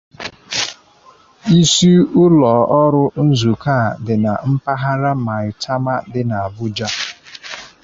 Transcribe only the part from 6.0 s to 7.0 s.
dị na Abuja.